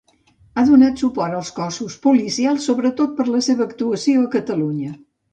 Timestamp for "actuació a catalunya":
3.67-4.91